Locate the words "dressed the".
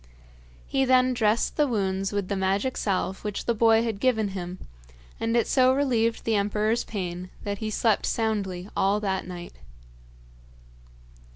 1.13-1.67